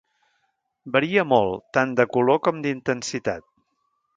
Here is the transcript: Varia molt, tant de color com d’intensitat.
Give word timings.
Varia 0.95 1.25
molt, 1.33 1.61
tant 1.79 1.93
de 2.01 2.07
color 2.17 2.41
com 2.49 2.65
d’intensitat. 2.65 3.47